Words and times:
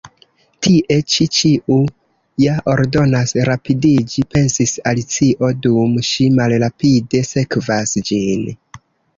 "Tie 0.67 0.95
ĉi 1.15 1.25
ĉiu 1.39 1.75
ja 2.43 2.55
ordonas 2.73 3.35
rapidiĝi," 3.51 4.25
pensis 4.33 4.75
Alicio, 4.93 5.53
dum 5.67 5.95
ŝi 6.11 6.31
malrapide 6.41 7.23
sekvas 7.35 7.95
ĝin. 8.11 8.51